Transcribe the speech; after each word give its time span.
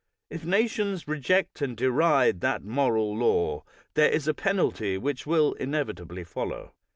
If 0.31 0.43
nations 0.43 1.07
reject 1.07 1.61
and 1.61 1.77
deride 1.77 2.41
that 2.41 2.63
moral 2.63 3.15
law, 3.15 3.63
there 3.93 4.09
is 4.09 4.27
a 4.27 4.33
penalty 4.33 4.97
which 4.97 5.27
will 5.27 5.53
inevitably 5.53 6.23
follow. 6.23 6.73